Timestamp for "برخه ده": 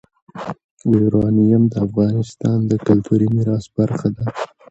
3.77-4.25